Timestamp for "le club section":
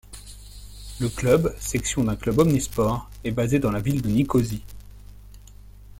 0.99-2.03